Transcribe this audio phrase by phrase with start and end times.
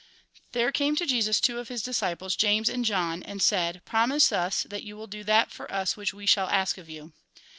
[0.53, 4.63] There came to Jesus two of his disciples, James and John, and said:" Promise us
[4.63, 7.13] that you will do that for us which we shall ask of you."